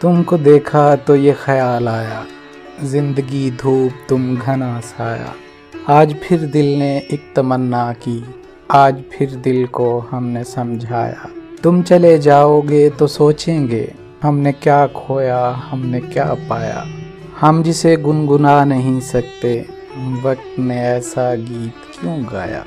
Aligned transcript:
तुमको 0.00 0.36
देखा 0.38 0.94
तो 0.96 1.14
ये 1.16 1.32
ख्याल 1.34 1.88
आया, 1.88 2.24
ज़िंदगी 2.82 3.50
धूप 3.52 3.92
तुम 4.08 4.36
घना 4.36 4.78
साया। 4.80 5.32
आज 5.90 6.14
फिर 6.18 6.40
दिल 6.46 6.66
ने 6.78 6.96
एक 7.12 7.32
तमन्ना 7.36 7.92
की, 7.94 8.22
आज 8.70 9.02
फिर 9.12 9.34
दिल 9.36 9.66
को 9.66 9.98
हमने 10.00 10.44
समझाया। 10.44 11.28
तुम 11.62 11.82
चले 11.82 12.16
जाओगे 12.18 12.88
तो 12.90 13.06
सोचेंगे, 13.06 13.92
हमने 14.22 14.52
क्या 14.52 14.86
खोया, 14.86 15.44
हमने 15.64 16.00
क्या 16.00 16.32
पाया। 16.50 16.84
हम 17.40 17.62
जिसे 17.62 17.96
गुनगुना 17.96 18.64
नहीं 18.64 18.98
सकते, 19.02 19.58
वक्त 20.22 20.58
ने 20.58 20.80
ऐसा 20.80 21.34
गीत 21.34 21.86
क्यों 21.94 22.22
गाया? 22.24 22.64